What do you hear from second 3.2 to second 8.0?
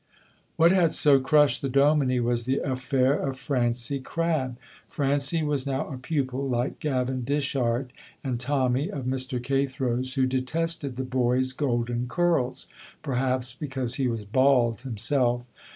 Francie Crabb. Francie was now a pupil, like Gavin Dishart